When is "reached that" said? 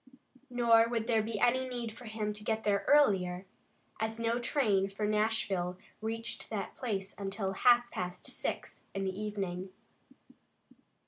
6.01-6.75